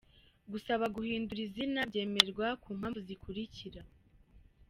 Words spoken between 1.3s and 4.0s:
izina byemerwa ku mpamvu zikurikira:.